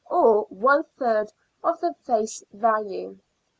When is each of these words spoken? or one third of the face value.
or 0.09 0.45
one 0.49 0.83
third 0.97 1.31
of 1.63 1.79
the 1.79 1.93
face 2.03 2.43
value. 2.51 3.15